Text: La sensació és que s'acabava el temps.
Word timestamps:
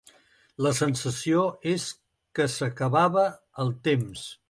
La 0.65 0.71
sensació 0.77 1.43
és 1.73 1.87
que 2.39 2.51
s'acabava 2.57 3.31
el 3.67 3.75
temps. 3.91 4.31